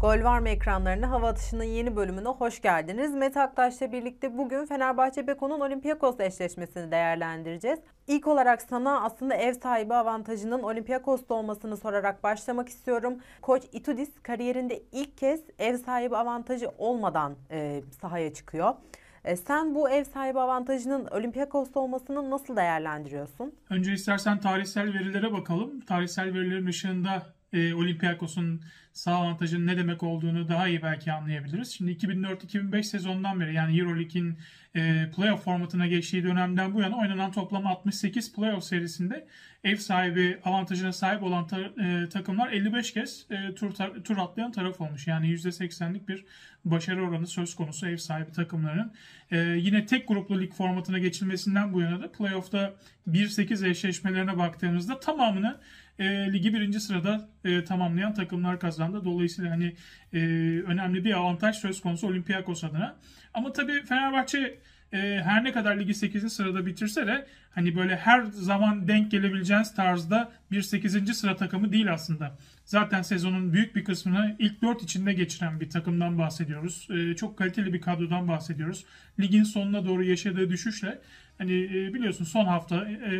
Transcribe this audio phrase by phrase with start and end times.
[0.00, 3.14] Gol var mı ekranlarına hava atışının yeni bölümüne hoş geldiniz.
[3.14, 7.78] Mete Aktaş'la birlikte bugün Fenerbahçe Beko'nun Olympiakos eşleşmesini değerlendireceğiz.
[8.06, 13.18] İlk olarak sana aslında ev sahibi avantajının Olympiakos'ta olmasını sorarak başlamak istiyorum.
[13.42, 18.74] Koç Itudis kariyerinde ilk kez ev sahibi avantajı olmadan e, sahaya çıkıyor.
[19.24, 23.54] E, sen bu ev sahibi avantajının Olympiakos'ta olmasını nasıl değerlendiriyorsun?
[23.70, 25.80] Önce istersen tarihsel verilere bakalım.
[25.80, 28.62] Tarihsel verilerin ışığında e, Olympiakos'un
[28.92, 31.70] sağ avantajının ne demek olduğunu daha iyi belki anlayabiliriz.
[31.70, 34.38] Şimdi 2004-2005 sezonundan beri yani Euroleague'in
[34.76, 39.26] e, playoff formatına geçtiği dönemden bu yana oynanan toplam 68 playoff serisinde
[39.64, 44.52] ev sahibi avantajına sahip olan ta, e, takımlar 55 kez e, tur, tar, tur atlayan
[44.52, 45.06] taraf olmuş.
[45.06, 46.24] Yani %80'lik bir
[46.64, 48.92] başarı oranı söz konusu ev sahibi takımların.
[49.30, 52.74] E, yine tek gruplu lig formatına geçilmesinden bu yana da playoff'ta
[53.08, 55.60] 1-8 eşleşmelerine baktığımızda tamamını
[55.98, 59.04] e, ligi birinci sırada e, tamamlayan takımlar kazandı.
[59.04, 59.76] Dolayısıyla hani
[60.12, 60.18] e,
[60.66, 62.96] önemli bir avantaj söz konusu Olympiakos adına.
[63.34, 64.58] Ama tabii Fenerbahçe
[64.92, 66.32] e, her ne kadar ligi 8.
[66.32, 71.16] sırada bitirse de hani böyle her zaman denk gelebileceğiniz tarzda bir 8.
[71.16, 72.36] sıra takımı değil aslında.
[72.64, 76.88] Zaten sezonun büyük bir kısmını ilk 4 içinde geçiren bir takımdan bahsediyoruz.
[76.90, 78.84] E, çok kaliteli bir kadrodan bahsediyoruz.
[79.20, 80.98] Ligin sonuna doğru yaşadığı düşüşle
[81.38, 83.10] hani e, biliyorsun son hafta e,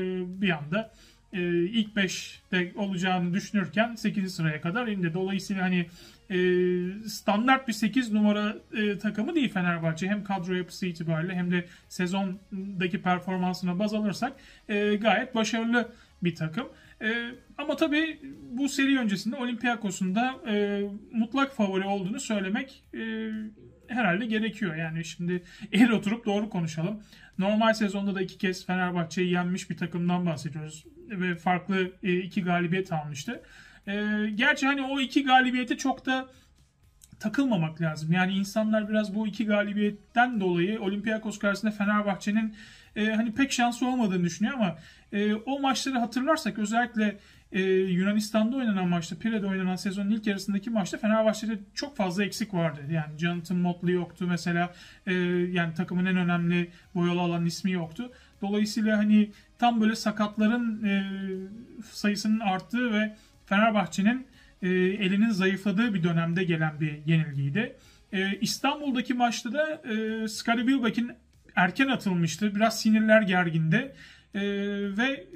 [0.41, 0.92] bir anda
[1.33, 4.34] e, ilk 5'te olacağını düşünürken 8.
[4.34, 5.15] sıraya kadar indi.
[5.15, 5.87] Dolayısıyla hani
[6.31, 6.39] e,
[7.09, 10.09] standart bir 8 numara e, takımı değil Fenerbahçe.
[10.09, 14.33] Hem kadro yapısı itibariyle hem de sezondaki performansına baz alırsak
[14.69, 16.69] e, gayet başarılı bir takım.
[17.03, 18.20] E, ama tabii
[18.51, 20.83] bu seri öncesinde Olympiakos'un da e,
[21.13, 23.31] mutlak favori olduğunu söylemek e,
[23.89, 24.77] herhalde gerekiyor.
[24.77, 27.03] Yani şimdi eğer oturup doğru konuşalım.
[27.39, 30.85] Normal sezonda da iki kez Fenerbahçe'yi yenmiş bir takımdan bahsediyoruz.
[31.08, 33.42] Ve farklı e, iki galibiyet almıştı.
[33.86, 33.92] E,
[34.35, 36.29] gerçi hani o iki galibiyete çok da
[37.20, 38.13] takılmamak lazım.
[38.13, 42.55] Yani insanlar biraz bu iki galibiyetten dolayı Olympiakos karşısında Fenerbahçe'nin
[42.96, 44.79] e, hani pek şansı olmadığını düşünüyor ama
[45.46, 47.18] o maçları hatırlarsak özellikle
[47.53, 52.81] e, Yunanistan'da oynanan maçta, Pire'de oynanan sezonun ilk yarısındaki maçta Fenerbahçe'de çok fazla eksik vardı.
[52.91, 54.75] Yani Jonathan Motley yoktu mesela.
[55.07, 55.14] E,
[55.53, 58.13] yani takımın en önemli boyalı alan ismi yoktu.
[58.42, 61.05] Dolayısıyla hani tam böyle sakatların e,
[61.92, 63.17] sayısının arttığı ve
[63.47, 64.27] Fenerbahçe'nin
[64.63, 67.77] e, elinin zayıfladığı bir dönemde gelen bir yenilgiydi.
[68.13, 71.13] E, İstanbul'daki maçta da e, Scottie Bilbeck'in
[71.57, 72.55] erken atılmıştı.
[72.55, 73.92] Biraz sinirler gergindi.
[74.35, 74.41] E,
[74.97, 75.27] ve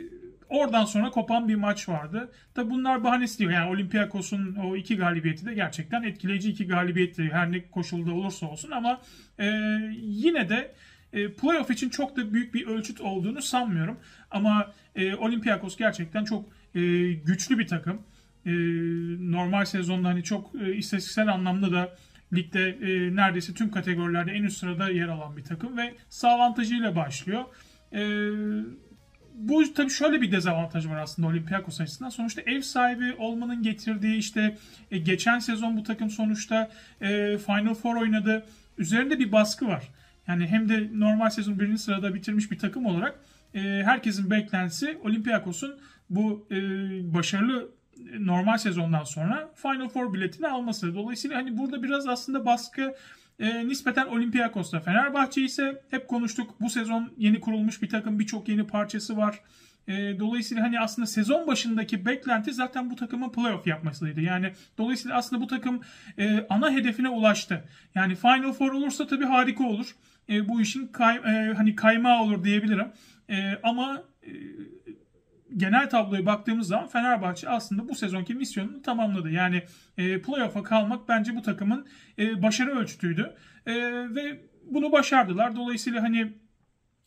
[0.53, 2.33] Oradan sonra kopan bir maç vardı.
[2.55, 3.51] Tabi bunlar bahanesi değil.
[3.51, 7.31] Yani Olympiakos'un o iki galibiyeti de gerçekten etkileyici iki galibiyetti.
[7.33, 9.01] Her ne koşulda olursa olsun ama
[9.39, 9.47] e,
[9.93, 10.75] yine de
[11.13, 13.99] e, playoff için çok da büyük bir ölçüt olduğunu sanmıyorum.
[14.31, 16.81] Ama e, Olympiakos gerçekten çok e,
[17.13, 18.03] güçlü bir takım.
[18.47, 18.53] E,
[19.33, 21.97] normal sezonda hani çok e, istatistiksel anlamda da
[22.33, 26.97] ligde e, neredeyse tüm kategorilerde en üst sırada yer alan bir takım ve sağ avantajıyla
[26.97, 27.45] başlıyor.
[27.93, 28.03] E,
[29.35, 32.11] bu tabii şöyle bir dezavantaj var aslında Olympiakos açısından.
[32.11, 34.57] Sonuçta ev sahibi olmanın getirdiği işte
[34.91, 36.71] e, geçen sezon bu takım sonuçta
[37.01, 38.47] e, Final Four oynadı.
[38.79, 39.89] Üzerinde bir baskı var.
[40.29, 43.21] Yani hem de normal sezon birinci sırada bitirmiş bir takım olarak
[43.55, 45.79] e, herkesin beklentisi Olympiakos'un
[46.11, 46.57] bu e,
[47.15, 50.95] başarılı e, normal sezondan sonra Final Four biletini alması.
[50.95, 52.95] Dolayısıyla hani burada biraz aslında baskı
[53.39, 54.81] e, nispeten Olympiakos'ta.
[54.81, 56.55] Fenerbahçe ise hep konuştuk.
[56.61, 59.41] Bu sezon yeni kurulmuş bir takım birçok yeni parçası var.
[59.89, 64.21] E, dolayısıyla hani aslında sezon başındaki beklenti zaten bu takımın playoff yapmasıydı.
[64.21, 65.81] Yani dolayısıyla aslında bu takım
[66.19, 67.65] e, ana hedefine ulaştı.
[67.95, 69.97] Yani Final Four olursa tabii harika olur.
[70.29, 72.89] E, bu işin kay, e, hani kaymağı olur diyebilirim.
[73.31, 74.31] E, ama e,
[75.57, 79.31] genel tabloya baktığımız zaman Fenerbahçe aslında bu sezonki misyonunu tamamladı.
[79.31, 79.63] Yani
[79.99, 81.87] e, playoff'a kalmak bence bu takımın
[82.19, 83.35] e, başarı ölçütüydü.
[83.67, 83.75] E,
[84.15, 85.57] ve bunu başardılar.
[85.57, 86.33] Dolayısıyla hani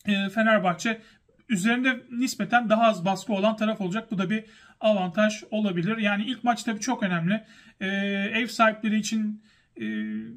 [0.06, 1.00] e, Fenerbahçe
[1.48, 4.10] üzerinde nispeten daha az baskı olan taraf olacak.
[4.10, 4.44] Bu da bir
[4.80, 5.96] avantaj olabilir.
[5.96, 7.44] Yani ilk maç tabii çok önemli.
[7.80, 7.86] E,
[8.34, 9.42] ev sahipleri için
[9.80, 9.84] ee,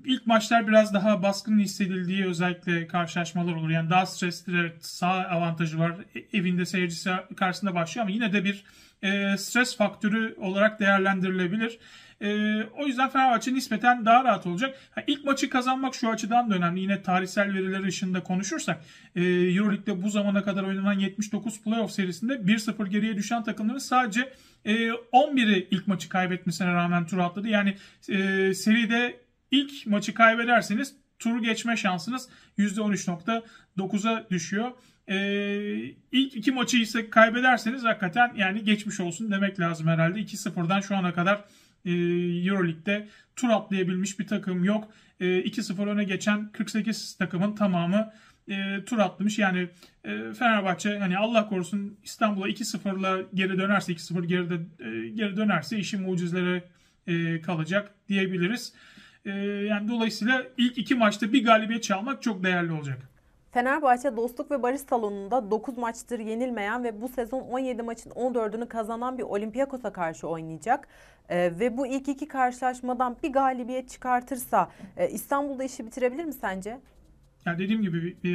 [0.05, 3.69] ilk maçlar biraz daha baskın hissedildiği özellikle karşılaşmalar olur.
[3.69, 5.95] Yani daha stresli evet, sağ avantajı var.
[6.15, 8.63] E, evinde seyircisi karşısında başlıyor ama yine de bir
[9.03, 11.79] e, stres faktörü olarak değerlendirilebilir.
[12.21, 14.75] E, o yüzden Fenerbahçe nispeten daha rahat olacak.
[14.91, 16.79] Ha, ilk maçı kazanmak şu açıdan da önemli.
[16.79, 18.81] Yine tarihsel veriler ışığında konuşursak
[19.15, 24.33] e, Euroleague'de bu zamana kadar oynanan 79 playoff serisinde 1-0 geriye düşen takımların sadece
[24.65, 27.47] e, 11'i ilk maçı kaybetmesine rağmen tur atladı.
[27.47, 27.75] Yani
[28.09, 34.71] e, seride İlk maçı kaybederseniz turu geçme şansınız %13.9'a düşüyor.
[35.07, 40.19] Ee, ilk iki maçı ise kaybederseniz hakikaten yani geçmiş olsun demek lazım herhalde.
[40.19, 41.45] 2-0'dan şu ana kadar
[41.85, 41.91] e,
[42.49, 44.91] Euroleague'de tur atlayabilmiş bir takım yok.
[45.19, 48.13] E, 2-0 öne geçen 48 takımın tamamı
[48.49, 49.39] e, tur atlamış.
[49.39, 49.69] Yani
[50.03, 55.97] e, Fenerbahçe hani Allah korusun İstanbul'a 2-0'la geri dönerse 2-0 geride e, geri dönerse işi
[55.97, 56.63] mucizlere
[57.07, 58.73] e, kalacak diyebiliriz.
[59.25, 59.29] E,
[59.69, 63.09] yani dolayısıyla ilk iki maçta bir galibiyet çalmak çok değerli olacak.
[63.51, 69.17] Fenerbahçe Dostluk ve Barış Salonu'nda 9 maçtır yenilmeyen ve bu sezon 17 maçın 14'ünü kazanan
[69.17, 70.87] bir Olympiakos'a karşı oynayacak.
[71.29, 76.79] Ee, ve bu ilk iki karşılaşmadan bir galibiyet çıkartırsa e, İstanbul'da işi bitirebilir mi sence?
[77.45, 78.31] Yani dediğim gibi e,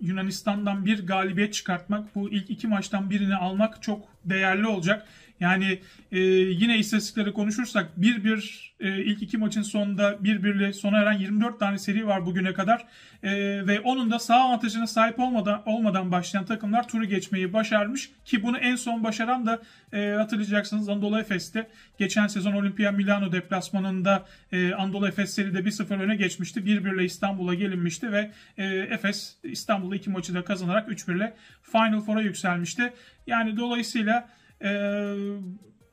[0.00, 5.06] Yunanistan'dan bir galibiyet çıkartmak, bu ilk iki maçtan birini almak çok değerli olacak.
[5.40, 5.80] Yani
[6.12, 11.78] e, yine istatistikleri konuşursak 1-1 e, ilk iki maçın sonunda 1-1'le sona eren 24 tane
[11.78, 12.86] seri var bugüne kadar.
[13.22, 13.30] E,
[13.66, 18.10] ve onun da sağ avantajına sahip olmadan olmadan başlayan takımlar turu geçmeyi başarmış.
[18.24, 21.70] Ki bunu en son başaran da e, hatırlayacaksınız Anadolu Efes'te.
[21.98, 26.60] Geçen sezon Olimpia Milano deplasmanında e, Anadolu Efes seride 1-0 öne geçmişti.
[26.60, 32.00] 1-1 ile İstanbul'a gelinmişti ve e, Efes İstanbul'da iki maçı da kazanarak 3-1 ile Final
[32.00, 32.92] Four'a yükselmişti.
[33.26, 34.28] Yani dolayısıyla
[34.62, 34.70] e,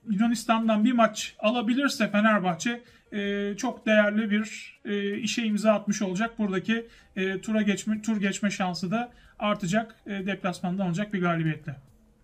[0.09, 2.81] Yunanistan'dan bir maç alabilirse Fenerbahçe
[3.11, 6.39] e, çok değerli bir e, işe imza atmış olacak.
[6.39, 9.95] Buradaki e, tura geçme tur geçme şansı da artacak.
[10.05, 11.75] E, deplasmanda alacak bir galibiyetle.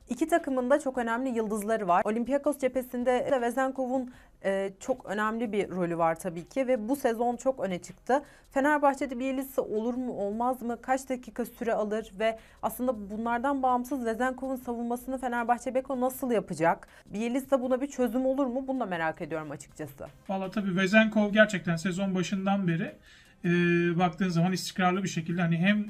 [0.09, 2.01] İki takımın da çok önemli yıldızları var.
[2.05, 4.11] Olympiakos cephesinde de Vezenkov'un
[4.45, 8.23] e, çok önemli bir rolü var tabii ki ve bu sezon çok öne çıktı.
[8.51, 10.81] Fenerbahçe'de bir Bielitsa olur mu olmaz mı?
[10.81, 16.87] Kaç dakika süre alır ve aslında bunlardan bağımsız Vezenkov'un savunmasını Fenerbahçe Beko nasıl yapacak?
[17.05, 18.67] Bir Bielitsa buna bir çözüm olur mu?
[18.67, 20.05] Bunu da merak ediyorum açıkçası.
[20.29, 22.95] Valla tabii Vezenkov gerçekten sezon başından beri
[23.45, 23.49] e,
[23.99, 25.85] baktığın zaman istikrarlı bir şekilde hani hem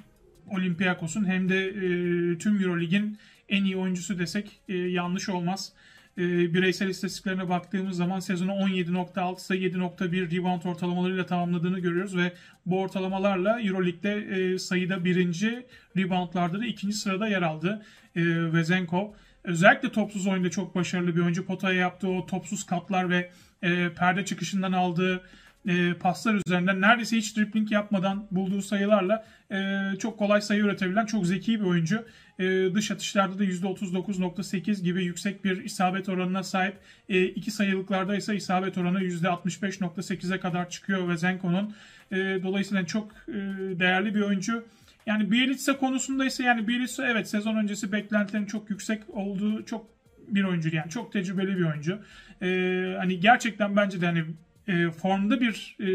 [0.50, 3.18] Olympiakos'un hem de e, tüm Eurolig'in
[3.50, 5.74] en iyi oyuncusu desek e, yanlış olmaz.
[6.18, 12.34] E, bireysel istatistiklerine baktığımız zaman sezonu 17.6 sayı 7.1 rebound ortalamalarıyla tamamladığını görüyoruz ve
[12.66, 15.66] bu ortalamalarla Euroleague'de e, sayıda birinci,
[15.98, 17.86] reboundlarda da ikinci sırada yer aldı
[18.16, 18.22] e,
[18.54, 19.08] Vezenkov.
[19.44, 21.46] Özellikle topsuz oyunda çok başarılı bir oyuncu.
[21.46, 23.32] Potaya yaptığı o topsuz katlar ve
[23.62, 25.24] e, perde çıkışından aldığı
[25.68, 31.28] e, paslar üzerinden neredeyse hiç dribbling yapmadan bulduğu sayılarla e, çok kolay sayı üretebilen çok
[31.28, 32.06] zeki bir oyuncu.
[32.40, 32.44] E,
[32.74, 36.76] dış atışlarda da %39.8 gibi yüksek bir isabet oranına sahip.
[37.10, 41.76] E, iki sayılıklarda ise isabet oranı %65.8'e kadar çıkıyor Vezenko'nun.
[42.12, 43.34] E, dolayısıyla çok e,
[43.80, 44.66] değerli bir oyuncu.
[45.06, 49.94] Yani Bielitsa konusunda ise yani Bielitsa evet sezon öncesi beklentilerin çok yüksek olduğu çok
[50.28, 52.00] bir oyuncu yani çok tecrübeli bir oyuncu.
[52.42, 54.24] Ee, hani gerçekten bence de hani
[54.68, 55.86] e, formda bir e,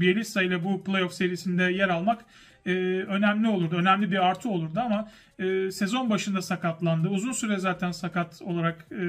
[0.00, 2.24] Bielitsa ile bu playoff serisinde yer almak
[2.66, 2.70] e,
[3.08, 3.76] önemli olurdu.
[3.76, 5.08] Önemli bir artı olurdu ama
[5.38, 7.08] e, sezon başında sakatlandı.
[7.08, 9.04] Uzun süre zaten sakat olarak e,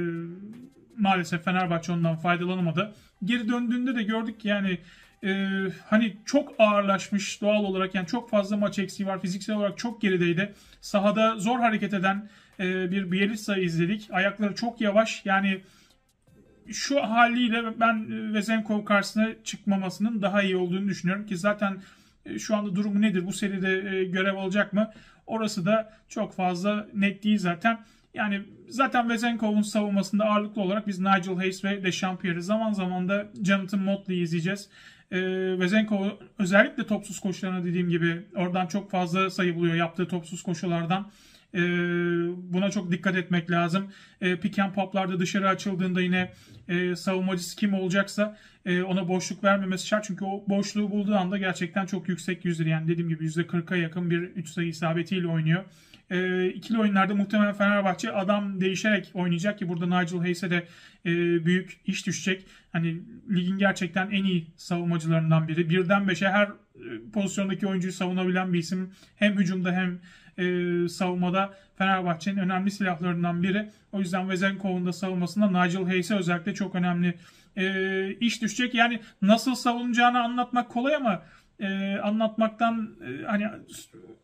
[0.97, 2.93] maalesef Fenerbahçe ondan faydalanamadı.
[3.23, 4.77] Geri döndüğünde de gördük ki yani
[5.23, 5.47] e,
[5.85, 9.21] hani çok ağırlaşmış doğal olarak yani çok fazla maç eksiği var.
[9.21, 10.53] Fiziksel olarak çok gerideydi.
[10.81, 12.29] Sahada zor hareket eden
[12.59, 14.09] e, bir Bielitsa izledik.
[14.11, 15.61] Ayakları çok yavaş yani
[16.71, 21.77] şu haliyle ben Vezenkov karşısına çıkmamasının daha iyi olduğunu düşünüyorum ki zaten
[22.25, 23.25] e, şu anda durumu nedir?
[23.25, 24.91] Bu seride e, görev alacak mı?
[25.27, 27.79] Orası da çok fazla net değil zaten.
[28.13, 33.79] Yani zaten Vezenkov'un savunmasında ağırlıklı olarak biz Nigel Hayes ve Dechampierre'i zaman zaman da Jonathan
[33.79, 34.69] Motley'i izleyeceğiz.
[35.11, 35.19] E,
[35.59, 41.11] Vezenkov özellikle topsuz koşularına dediğim gibi oradan çok fazla sayı buluyor yaptığı topsuz koşulardan.
[41.53, 41.59] E,
[42.53, 43.91] buna çok dikkat etmek lazım.
[44.21, 46.31] E, pick and poplarda dışarı açıldığında yine
[46.67, 50.05] e, savunmacısı kim olacaksa e, ona boşluk vermemesi şart.
[50.05, 52.65] Çünkü o boşluğu bulduğu anda gerçekten çok yüksek yüzdür.
[52.65, 55.65] Yani dediğim gibi %40'a yakın bir 3 sayı isabetiyle oynuyor.
[56.09, 60.67] E, ikili oyunlarda muhtemelen Fenerbahçe adam değişerek oynayacak ki burada Nigel Hayes'e de
[61.05, 62.45] e, büyük iş düşecek.
[62.71, 63.01] Hani
[63.35, 65.69] ligin gerçekten en iyi savunmacılarından biri.
[65.69, 66.51] Birden beşe her e,
[67.13, 68.91] pozisyondaki oyuncuyu savunabilen bir isim.
[69.15, 69.99] Hem hücumda hem
[70.37, 73.69] e, savunmada Fenerbahçe'nin önemli silahlarından biri.
[73.91, 77.13] O yüzden Vezenkov'un da savunmasında Nigel Hayes'e özellikle çok önemli
[77.55, 78.75] e, iş düşecek.
[78.75, 81.23] Yani nasıl savunacağını anlatmak kolay ama
[81.59, 83.47] e, anlatmaktan e, hani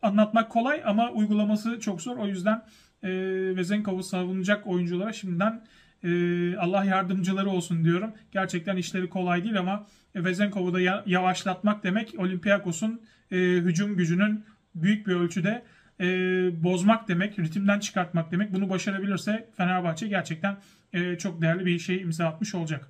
[0.02, 2.18] anlatmak kolay ama uygulaması çok zor.
[2.18, 2.64] O yüzden
[3.04, 3.10] e,
[3.56, 5.64] Vezenkov'u savunacak oyunculara şimdiden
[6.04, 6.10] e,
[6.58, 8.14] Allah yardımcıları olsun diyorum.
[8.32, 13.02] Gerçekten işleri kolay değil ama Vezenkov'u da yavaşlatmak demek Olympiakos'un
[13.32, 15.64] e, hücum gücünün büyük bir ölçüde
[16.00, 16.06] e,
[16.64, 18.54] bozmak demek, ritimden çıkartmak demek.
[18.54, 20.58] Bunu başarabilirse Fenerbahçe gerçekten
[20.94, 22.90] e, çok değerli bir şey imza atmış olacak.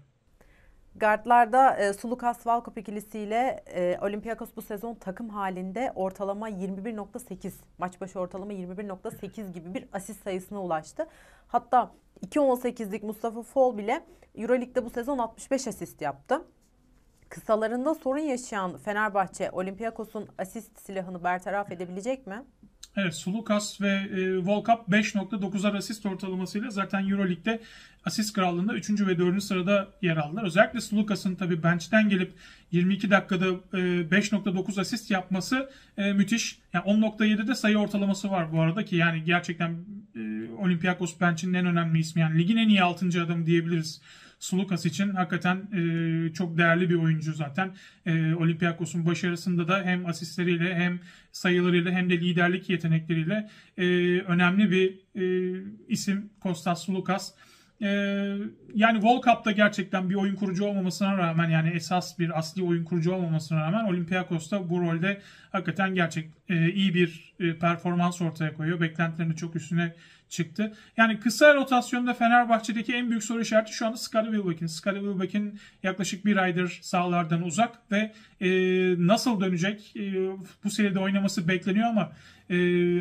[0.95, 8.19] Gardlarda e, Sulukas Valkop ikilisiyle e, Olympiakos bu sezon takım halinde ortalama 21.8 maç başı
[8.19, 11.07] ortalama 21.8 gibi bir asist sayısına ulaştı.
[11.47, 11.91] Hatta
[12.25, 14.03] 2.18'lik Mustafa Fol bile
[14.35, 16.41] Euroleague'de bu sezon 65 asist yaptı.
[17.33, 22.43] Kısalarında sorun yaşayan Fenerbahçe Olympiakos'un asist silahını bertaraf edebilecek mi?
[22.95, 27.61] Evet Sulukas ve e, Volkap 5.9'ar asist ortalamasıyla zaten Euroleague'de
[28.05, 28.89] asist krallığında 3.
[28.89, 29.43] ve 4.
[29.43, 30.43] sırada yer aldılar.
[30.43, 32.33] Özellikle Sulukas'ın tabii bench'ten gelip
[32.71, 36.59] 22 dakikada e, 5.9 asist yapması e, müthiş.
[36.73, 39.71] Yani 10.7'de sayı ortalaması var bu arada ki yani gerçekten
[40.15, 40.19] e,
[40.59, 42.21] Olympiakos bench'in en önemli ismi.
[42.21, 43.23] Yani ligin en iyi 6.
[43.23, 44.01] adamı diyebiliriz.
[44.43, 47.71] Sulukas için hakikaten e, çok değerli bir oyuncu zaten.
[48.05, 50.99] E, Olympiakos'un başarısında da hem asistleriyle hem
[51.31, 53.85] sayılarıyla hem de liderlik yetenekleriyle e,
[54.21, 57.33] önemli bir e, isim Kostas Sulukas.
[57.81, 57.87] E,
[58.75, 63.11] yani World Cup'ta gerçekten bir oyun kurucu olmamasına rağmen yani esas bir asli oyun kurucu
[63.11, 65.21] olmamasına rağmen Olympiakos'ta bu rolde
[65.51, 68.81] hakikaten gerçek e, iyi bir e, performans ortaya koyuyor.
[68.81, 69.95] Beklentilerinin çok üstüne
[70.33, 70.73] çıktı.
[70.97, 74.67] Yani kısa rotasyonda Fenerbahçe'deki en büyük soru işareti şu anda Scottie Wilbeck'in.
[74.67, 78.11] Scottie Wilbeck'in yaklaşık bir aydır sahalardan uzak ve
[78.41, 78.49] e,
[79.07, 79.95] nasıl dönecek?
[79.95, 80.01] E,
[80.63, 82.11] bu seride oynaması bekleniyor ama
[82.49, 82.55] e,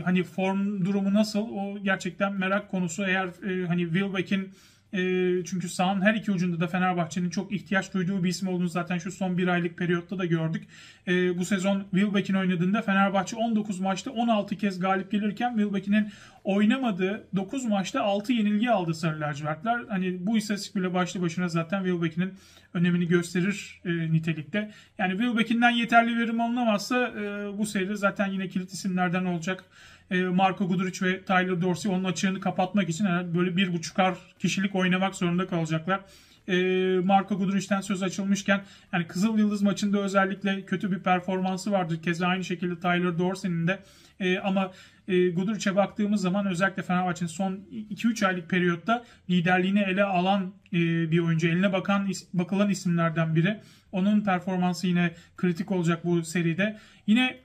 [0.05, 1.41] hani form durumu nasıl?
[1.41, 3.05] O gerçekten merak konusu.
[3.05, 4.55] Eğer e, hani Wilbeck'in
[4.93, 4.99] e,
[5.45, 9.13] çünkü sahanın her iki ucunda da Fenerbahçe'nin çok ihtiyaç duyduğu bir isim olduğunu zaten şu
[9.13, 10.65] son bir aylık periyotta da gördük.
[11.09, 16.09] E, bu sezon Wilbeck'in oynadığında Fenerbahçe 19 maçta 16 kez galip gelirken Wilbeck'in
[16.45, 19.81] oynamadığı 9 maçta 6 yenilgi aldı Sarı Lacivertler.
[19.89, 22.35] Hani bu istatistik bile başlı başına zaten Wilbeck'in
[22.75, 24.71] önemini gösterir e, nitelikte.
[24.99, 29.65] Yani Wilbeck'inden yeterli verim alınamazsa e, bu seride zaten yine kilit isimlerden olacak.
[30.11, 35.15] E, Marco Guduric ve Tyler Dorsey onun açığını kapatmak için böyle bir buçukar kişilik oynamak
[35.15, 36.01] zorunda kalacaklar.
[36.49, 36.55] E,
[37.05, 42.03] Marco Guduric'ten söz açılmışken yani Kızıl Yıldız maçında özellikle kötü bir performansı vardır.
[42.03, 43.79] Keza aynı şekilde Tyler Dorsey'nin de
[44.21, 44.73] e, ama
[45.09, 51.49] e, Guduric'e baktığımız zaman özellikle Fenerbahçe'nin son 2-3 aylık periyotta liderliğini ele alan bir oyuncu.
[51.49, 53.61] Eline bakan bakılan isimlerden biri.
[53.93, 56.79] Onun performansı yine kritik olacak bu seride.
[57.07, 57.39] Yine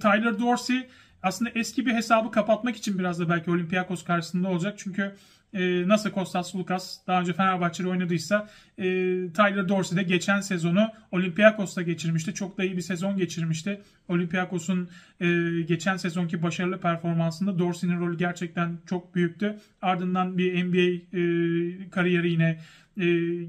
[0.00, 0.88] Tyler Dorsey
[1.22, 4.74] aslında eski bir hesabı kapatmak için biraz da belki Olympiakos karşısında olacak.
[4.78, 5.14] Çünkü
[5.54, 8.48] e, nasıl Kostas Lukas daha önce Fenerbahçe'de oynadıysa
[8.78, 8.84] e,
[9.32, 12.34] Tyler Dorsey de geçen sezonu Olympiakos'ta geçirmişti.
[12.34, 13.80] Çok da iyi bir sezon geçirmişti.
[14.08, 14.88] Olympiakos'un
[15.20, 15.26] e,
[15.68, 19.58] geçen sezonki başarılı performansında Dorsey'nin rolü gerçekten çok büyüktü.
[19.82, 22.58] Ardından bir NBA e, kariyeri yine
[22.96, 23.06] e,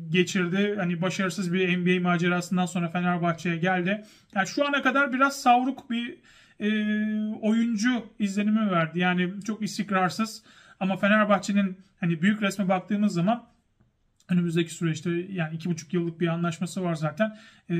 [0.09, 0.75] geçirdi.
[0.77, 4.03] Hani başarısız bir NBA macerasından sonra Fenerbahçe'ye geldi.
[4.35, 6.17] Yani şu ana kadar biraz savruk bir
[6.61, 6.67] e,
[7.41, 8.99] oyuncu izlenimi verdi.
[8.99, 10.43] Yani çok istikrarsız
[10.79, 13.51] ama Fenerbahçe'nin hani büyük resme baktığımız zaman
[14.29, 17.37] önümüzdeki süreçte yani iki buçuk yıllık bir anlaşması var zaten.
[17.69, 17.73] Ee,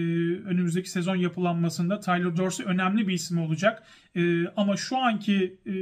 [0.45, 3.83] önümüzdeki sezon yapılanmasında Tyler Dorsey önemli bir isim olacak.
[4.15, 5.73] Ee, ama şu anki e,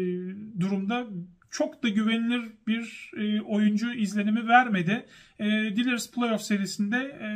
[0.60, 1.08] durumda
[1.52, 5.06] çok da güvenilir bir e, oyuncu izlenimi vermedi.
[5.40, 7.28] E, Dileriz Playoff serisinde e,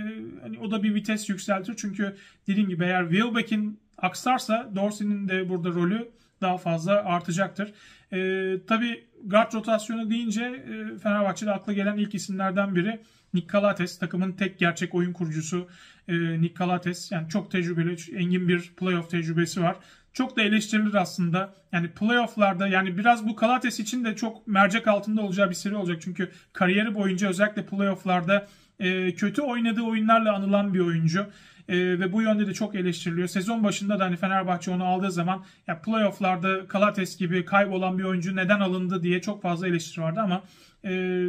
[0.42, 1.74] hani o da bir vites yükseltir.
[1.78, 2.16] Çünkü
[2.48, 7.74] dediğim gibi eğer Wilbeck'in aksarsa Dorsey'nin de burada rolü daha fazla artacaktır.
[8.14, 13.02] E, tabii guard rotasyonu deyince e, Fenerbahçe'de akla gelen ilk isimlerden biri
[13.34, 14.00] Nick Calates.
[14.00, 15.68] Takımın tek gerçek oyun kurucusu
[16.08, 17.12] e, Nick Calates.
[17.12, 19.76] Yani çok tecrübeli, engin bir playoff tecrübesi var.
[20.14, 21.54] Çok da eleştirilir aslında.
[21.72, 26.02] Yani playofflarda yani biraz bu Calates için de çok mercek altında olacağı bir seri olacak.
[26.02, 28.48] Çünkü kariyeri boyunca özellikle playofflarda
[28.80, 31.28] e, kötü oynadığı oyunlarla anılan bir oyuncu.
[31.68, 33.28] E, ve bu yönde de çok eleştiriliyor.
[33.28, 38.36] Sezon başında da hani Fenerbahçe onu aldığı zaman ya playofflarda Kalates gibi kaybolan bir oyuncu
[38.36, 40.44] neden alındı diye çok fazla eleştiri vardı ama
[40.86, 41.24] e,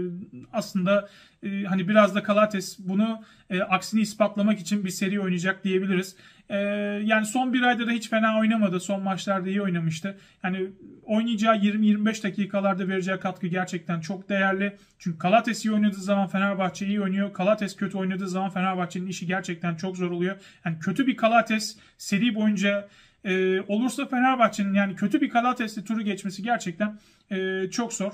[0.52, 1.08] aslında
[1.42, 6.16] e, hani biraz da Kalates bunu e, aksini ispatlamak için bir seri oynayacak diyebiliriz.
[6.49, 6.56] E,
[7.04, 8.80] yani son bir ayda da hiç fena oynamadı.
[8.80, 10.18] Son maçlarda iyi oynamıştı.
[10.44, 10.70] Yani
[11.02, 14.76] oynayacağı 20-25 dakikalarda vereceği katkı gerçekten çok değerli.
[14.99, 17.32] Çünkü Kalates iyi oynadığı zaman Fenerbahçe iyi oynuyor.
[17.32, 20.37] Kalates kötü oynadığı zaman Fenerbahçe'nin işi gerçekten çok zor oluyor.
[20.64, 22.88] Yani kötü bir Kalates seri boyunca
[23.25, 26.99] e, olursa Fenerbahçe'nin yani kötü bir Kalates'li turu geçmesi gerçekten
[27.30, 28.12] e, çok zor.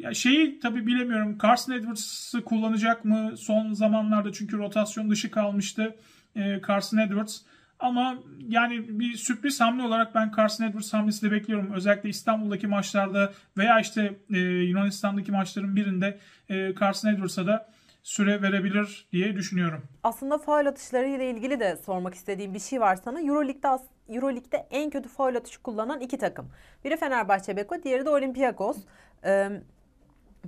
[0.00, 1.38] Ya şeyi tabii bilemiyorum.
[1.42, 5.96] Carson Edwards'ı kullanacak mı son zamanlarda çünkü rotasyon dışı kalmıştı
[6.36, 7.40] e, Carson Edwards.
[7.78, 11.72] Ama yani bir sürpriz hamle olarak ben Carson Edwards hamlesi de bekliyorum.
[11.72, 17.70] Özellikle İstanbul'daki maçlarda veya işte e, Yunanistan'daki maçların birinde e, Carson Edwards'a da
[18.02, 19.82] süre verebilir diye düşünüyorum.
[20.02, 23.20] Aslında faul atışları ile ilgili de sormak istediğim bir şey var sana.
[23.20, 23.68] Euroleague'de
[24.08, 26.50] Euroleague'de en kötü faul atışı kullanan iki takım.
[26.84, 28.76] Biri Fenerbahçe Beko, diğeri de Olympiakos.
[29.24, 29.50] Ee,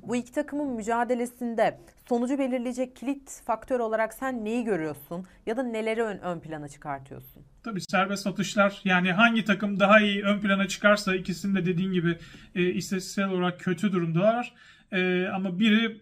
[0.03, 6.03] bu iki takımın mücadelesinde sonucu belirleyecek kilit faktör olarak sen neyi görüyorsun ya da neleri
[6.03, 7.43] ön, ön plana çıkartıyorsun?
[7.63, 12.19] Tabii serbest atışlar yani hangi takım daha iyi ön plana çıkarsa ikisinin de dediğin gibi
[12.55, 14.55] e, istatistiksel olarak kötü durumdalar.
[14.93, 16.01] E, ama biri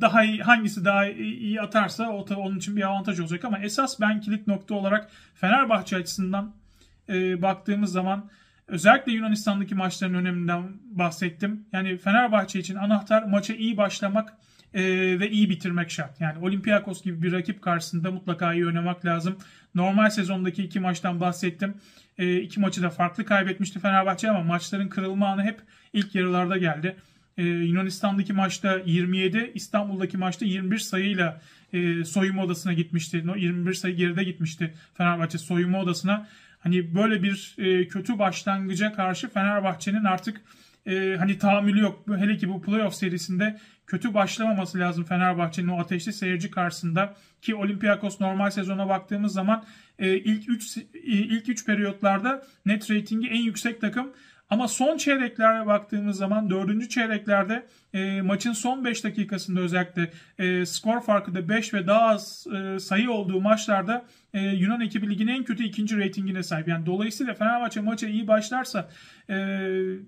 [0.00, 4.00] daha iyi, hangisi daha iyi atarsa o tabii onun için bir avantaj olacak ama esas
[4.00, 6.54] ben kilit nokta olarak Fenerbahçe açısından
[7.08, 8.30] e, baktığımız zaman
[8.66, 11.66] özellikle Yunanistan'daki maçların öneminden bahsettim.
[11.72, 14.34] Yani Fenerbahçe için anahtar maça iyi başlamak
[14.74, 14.82] e,
[15.20, 16.20] ve iyi bitirmek şart.
[16.20, 19.36] Yani Olympiakos gibi bir rakip karşısında mutlaka iyi oynamak lazım.
[19.74, 21.74] Normal sezondaki iki maçtan bahsettim.
[22.18, 25.60] E, iki maçı da farklı kaybetmişti Fenerbahçe ama maçların kırılma anı hep
[25.92, 26.96] ilk yarılarda geldi.
[27.38, 31.40] Ee, Yunanistan'daki maçta 27, İstanbul'daki maçta 21 sayıyla
[31.72, 33.16] e, soyunma odasına gitmişti.
[33.36, 36.26] 21 sayı geride gitmişti Fenerbahçe soyunma odasına.
[36.64, 40.40] Hani böyle bir e, kötü başlangıca karşı Fenerbahçe'nin artık
[40.86, 42.04] e, hani tahammülü yok.
[42.16, 48.20] Hele ki bu playoff serisinde kötü başlamaması lazım Fenerbahçe'nin o ateşli seyirci karşısında ki Olympiakos
[48.20, 49.64] normal sezona baktığımız zaman
[49.98, 54.12] e, ilk 3 ilk 3 periyotlarda net ratingi en yüksek takım
[54.54, 61.00] ama son çeyreklere baktığımız zaman dördüncü çeyreklerde e, maçın son 5 dakikasında özellikle e, skor
[61.00, 65.44] farkı da 5 ve daha az e, sayı olduğu maçlarda e, Yunan ekibi ligin en
[65.44, 66.68] kötü ikinci reytingine sahip.
[66.68, 68.88] Yani dolayısıyla Fenerbahçe maça iyi başlarsa
[69.28, 69.36] e,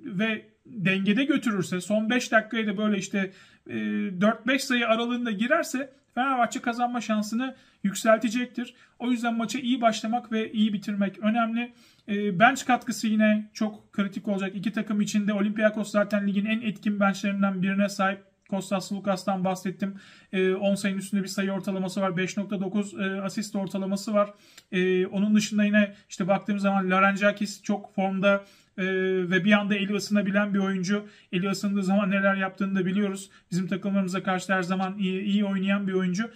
[0.05, 3.33] ve dengede götürürse son 5 dakikayı da böyle işte
[3.71, 8.75] e, 4-5 sayı aralığında girerse Fenerbahçe kazanma şansını yükseltecektir.
[8.99, 11.73] O yüzden maça iyi başlamak ve iyi bitirmek önemli.
[12.09, 14.53] E, bench katkısı yine çok kritik olacak.
[14.55, 18.21] İki takım içinde Olympiakos zaten ligin en etkin benchlerinden birine sahip.
[18.51, 19.95] Kostas Lukas'tan bahsettim.
[20.33, 22.11] 10 e, sayının üstünde bir sayı ortalaması var.
[22.11, 24.35] 5.9 e, asist ortalaması var.
[24.73, 28.45] E, onun dışında yine işte baktığımız zaman Larenjakis çok formda
[28.79, 31.07] ve bir anda eli ısınabilen bir oyuncu.
[31.33, 33.31] Eli ısındığı zaman neler yaptığını da biliyoruz.
[33.51, 36.31] Bizim takımlarımıza karşı her zaman iyi, iyi oynayan bir oyuncu.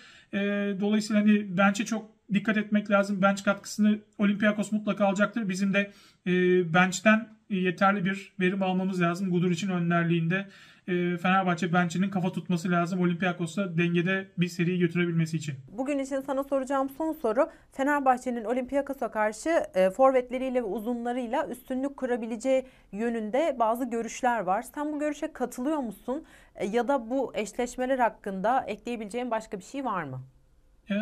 [0.80, 3.22] dolayısıyla hani bench'e çok dikkat etmek lazım.
[3.22, 5.48] Bench katkısını Olympiakos mutlaka alacaktır.
[5.48, 5.90] Bizim de
[6.26, 6.32] e,
[6.74, 9.30] bench'ten yeterli bir verim almamız lazım.
[9.30, 10.46] Gudur için önderliğinde
[10.88, 13.00] e, Fenerbahçe bench'inin kafa tutması lazım.
[13.00, 15.54] Olympiakos'ta dengede bir seriyi götürebilmesi için.
[15.72, 17.50] Bugün için sana soracağım son soru.
[17.72, 24.62] Fenerbahçe'nin Olympiakos'a karşı e, forvetleriyle ve uzunlarıyla üstünlük kurabileceği yönünde bazı görüşler var.
[24.74, 26.24] Sen bu görüşe katılıyor musun?
[26.54, 30.20] E, ya da bu eşleşmeler hakkında ekleyebileceğin başka bir şey var mı?
[30.90, 30.94] E,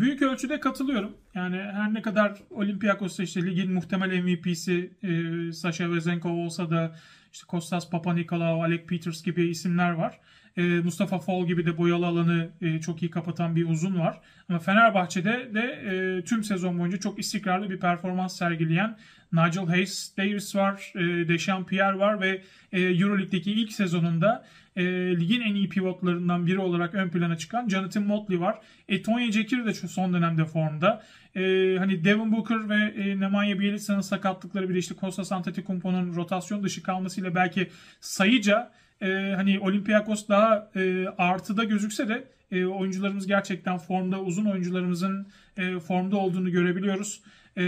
[0.00, 1.16] büyük ölçüde katılıyorum.
[1.34, 6.96] Yani her ne kadar Olympiakos'ta işte ligin muhtemel MVP'si e, Sasha Vezenkov olsa da
[7.32, 10.20] işte Kostas Papanikolaou, Alec Peters gibi isimler var.
[10.56, 14.20] E, Mustafa Fall gibi de boyalı alanı e, çok iyi kapatan bir uzun var.
[14.48, 18.96] Ama Fenerbahçe'de de e, tüm sezon boyunca çok istikrarlı bir performans sergileyen
[19.32, 24.44] Nigel Hayes Davis var, e, Deşan Pierre var ve e, Euroleague'deki ilk sezonunda
[24.76, 24.84] e,
[25.20, 28.58] ligin en iyi pivotlarından biri olarak ön plana çıkan Jonathan Motley var.
[28.88, 31.02] E, Cekir de şu son dönemde formda.
[31.36, 31.40] E,
[31.78, 36.82] hani Devin Booker ve e, Nemanja Bielica'nın sakatlıkları bir de işte Kostas Antetokounmpo'nun rotasyon dışı
[36.82, 44.20] kalmasıyla belki sayıca e, hani Olympiakos daha e, artıda gözükse de e, oyuncularımız gerçekten formda.
[44.20, 47.22] Uzun oyuncularımızın e, formda olduğunu görebiliyoruz.
[47.56, 47.64] E,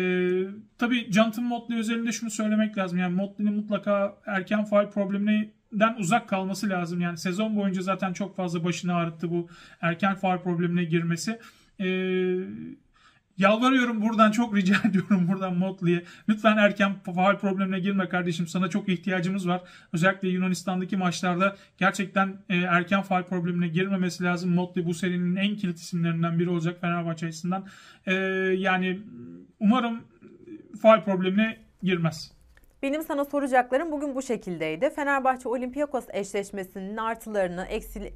[0.78, 2.98] tabii Jonathan Motley özelinde şunu söylemek lazım.
[2.98, 4.90] Yani Motley'nin mutlaka erken faal
[5.76, 7.00] probleminden uzak kalması lazım.
[7.00, 9.48] Yani sezon boyunca zaten çok fazla başını ağrıttı bu
[9.80, 11.38] erken faal problemine girmesi.
[11.78, 12.48] Eee
[13.38, 16.04] Yalvarıyorum buradan çok rica ediyorum buradan Motley'e.
[16.28, 18.46] Lütfen erken faal problemine girme kardeşim.
[18.46, 19.60] Sana çok ihtiyacımız var.
[19.92, 24.54] Özellikle Yunanistan'daki maçlarda gerçekten e, erken faal problemine girmemesi lazım.
[24.54, 27.66] Motley bu serinin en kilit isimlerinden biri olacak Fenerbahçe açısından.
[28.06, 28.14] E,
[28.58, 29.00] yani
[29.60, 30.00] umarım
[30.82, 32.35] faal problemine girmez.
[32.86, 34.90] Benim sana soracaklarım bugün bu şekildeydi.
[34.90, 37.64] Fenerbahçe Olympiakos eşleşmesinin artılarını,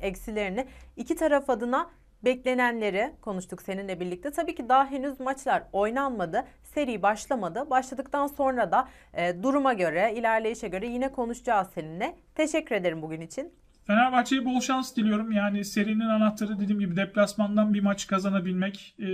[0.01, 1.91] eksilerini iki taraf adına
[2.25, 4.31] beklenenleri konuştuk seninle birlikte.
[4.31, 6.45] Tabii ki daha henüz maçlar oynanmadı.
[6.63, 7.71] Seri başlamadı.
[7.71, 12.17] Başladıktan sonra da e, duruma göre, ilerleyişe göre yine konuşacağız seninle.
[12.35, 13.53] Teşekkür ederim bugün için.
[13.87, 15.33] Fenerbahçe'ye bol şans diliyorum.
[15.33, 18.95] Yani serinin anahtarı dediğim gibi deplasmandan bir maç kazanabilmek.
[18.99, 19.05] Ee,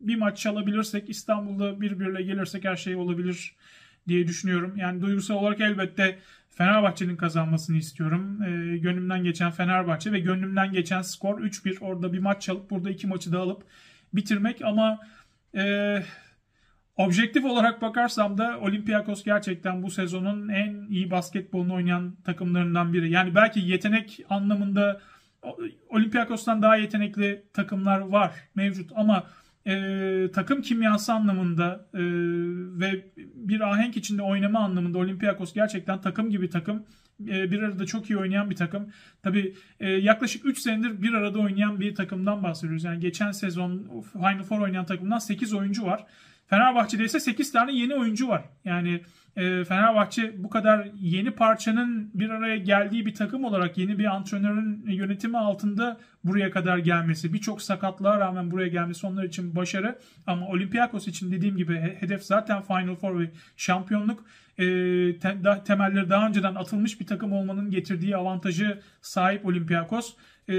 [0.00, 3.56] bir maç çalabilirsek İstanbul'da bir birle gelirsek her şey olabilir
[4.08, 4.76] diye düşünüyorum.
[4.76, 6.18] Yani duygusal olarak elbette
[6.50, 8.42] Fenerbahçe'nin kazanmasını istiyorum.
[8.42, 11.78] E, gönlümden geçen Fenerbahçe ve gönlümden geçen skor 3-1.
[11.80, 13.62] Orada bir maç çalıp burada iki maçı da alıp
[14.12, 14.98] bitirmek ama
[15.56, 16.02] e,
[16.96, 23.10] objektif olarak bakarsam da Olympiakos gerçekten bu sezonun en iyi basketbolunu oynayan takımlarından biri.
[23.10, 25.00] Yani belki yetenek anlamında
[25.88, 29.26] Olympiakos'tan daha yetenekli takımlar var mevcut ama
[29.66, 32.00] e, takım kimyası anlamında e,
[32.80, 36.86] ve bir ahenk içinde oynama anlamında Olympiakos gerçekten takım gibi takım.
[37.28, 38.88] E, bir arada çok iyi oynayan bir takım.
[39.22, 42.84] Tabi e, yaklaşık 3 senedir bir arada oynayan bir takımdan bahsediyoruz.
[42.84, 46.06] Yani geçen sezon Final Four oynayan takımdan 8 oyuncu var.
[46.46, 48.44] Fenerbahçe'de ise 8 tane yeni oyuncu var.
[48.64, 49.00] Yani
[49.36, 54.84] e, Fenerbahçe bu kadar yeni parçanın bir araya geldiği bir takım olarak yeni bir antrenörün
[54.86, 59.98] yönetimi altında buraya kadar gelmesi, birçok sakatlığa rağmen buraya gelmesi onlar için başarı.
[60.26, 64.24] Ama Olympiakos için dediğim gibi he- hedef zaten Final Four ve şampiyonluk.
[64.58, 64.64] E,
[65.18, 70.14] te- da- temelleri daha önceden atılmış bir takım olmanın getirdiği avantajı sahip Olympiakos.
[70.48, 70.54] E,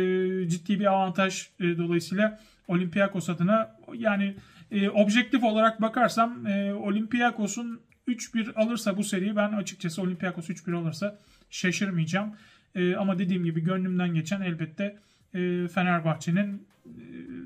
[0.49, 4.35] ciddi bir avantaj e, dolayısıyla Olympiakos adına yani
[4.71, 11.19] e, objektif olarak bakarsam e, Olympiakos'un 3-1 alırsa bu seriyi ben açıkçası Olympiakos 3-1 alırsa
[11.49, 12.35] şaşırmayacağım.
[12.75, 14.99] E, ama dediğim gibi gönlümden geçen elbette
[15.33, 16.91] e, Fenerbahçe'nin e,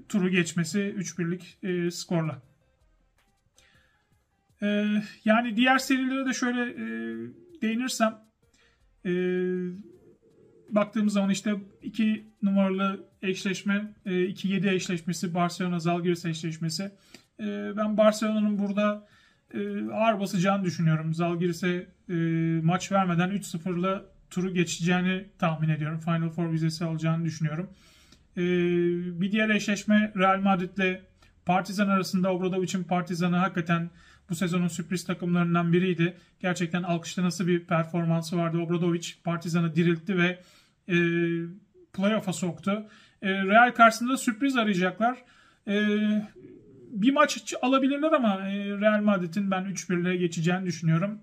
[0.09, 2.41] turu geçmesi 3-1'lik e, skorla.
[4.61, 4.85] E,
[5.25, 6.85] yani diğer serilere de şöyle e,
[7.61, 8.19] değinirsem
[9.05, 9.11] e,
[10.71, 16.91] baktığımız zaman işte 2 numaralı eşleşme, 2-7 eşleşmesi, Barcelona Zalgiris eşleşmesi.
[17.39, 19.07] E, Ben Barcelona'nın burada
[19.53, 19.59] e,
[19.91, 21.13] ağır basacağını düşünüyorum.
[21.13, 22.13] Zalgiris'e e,
[22.63, 25.99] maç vermeden 3-0'la turu geçeceğini tahmin ediyorum.
[25.99, 27.69] Final Four vizesi alacağını düşünüyorum.
[28.37, 28.41] E,
[29.21, 31.01] Bir diğer eşleşme Real Madrid'le
[31.45, 33.89] Partizan arasında Obradovic'in Partizan'ı hakikaten
[34.29, 36.17] bu sezonun sürpriz takımlarından biriydi.
[36.39, 38.57] Gerçekten alkışta nasıl bir performansı vardı.
[38.57, 40.39] Obradovic Partizan'ı diriltti ve
[40.89, 40.95] e,
[41.93, 42.87] playoff'a soktu.
[43.21, 45.17] E, Real karşısında sürpriz arayacaklar.
[45.67, 45.75] E,
[46.91, 51.19] bir maç alabilirler ama e, Real Madrid'in ben 3-1 ile geçeceğini düşünüyorum.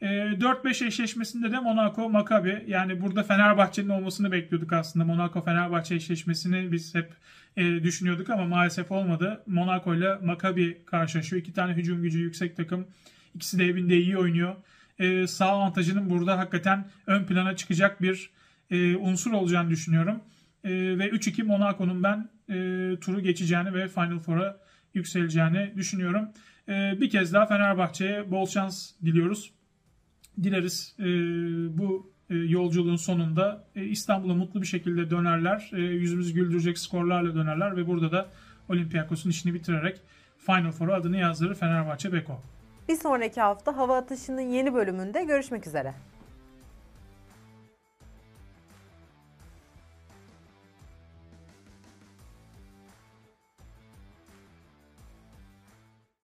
[0.00, 5.04] E, 4-5 eşleşmesinde de Monaco Maccabi yani burada Fenerbahçe'nin olmasını bekliyorduk aslında.
[5.04, 7.12] Monaco Fenerbahçe eşleşmesini biz hep
[7.56, 9.42] e, düşünüyorduk ama maalesef olmadı.
[9.46, 11.42] Monaco ile Maccabi karşılaşıyor.
[11.42, 12.86] İki tane hücum gücü yüksek takım.
[13.34, 14.56] İkisi de evinde iyi oynuyor.
[14.98, 18.30] E, sağ avantajının burada hakikaten ön plana çıkacak bir
[18.70, 20.20] e, unsur olacağını düşünüyorum.
[20.64, 22.54] E, ve 3-2 Monaco'nun ben e,
[23.00, 24.58] turu geçeceğini ve Final Four'a
[24.94, 26.28] yükseleceğini düşünüyorum.
[26.68, 29.52] E, bir kez daha Fenerbahçe'ye bol şans diliyoruz.
[30.42, 31.04] Dileriz e,
[31.78, 35.70] bu e, yolculuğun sonunda e, İstanbul'a mutlu bir şekilde dönerler.
[35.72, 38.28] E, yüzümüzü güldürecek skorlarla dönerler ve burada da
[38.68, 40.00] Olympiakos'un işini bitirerek
[40.38, 42.40] Final Four'a adını yazdırır Fenerbahçe Beko.
[42.88, 45.94] Bir sonraki hafta hava atışının yeni bölümünde görüşmek üzere.